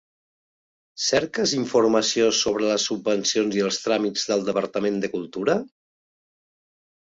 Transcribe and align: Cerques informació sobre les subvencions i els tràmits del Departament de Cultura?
Cerques 1.07 1.51
informació 1.57 2.29
sobre 2.37 2.65
les 2.71 2.85
subvencions 2.91 3.59
i 3.59 3.63
els 3.67 3.79
tràmits 3.85 4.25
del 4.33 4.43
Departament 4.49 4.99
de 5.05 5.13
Cultura? 5.13 5.59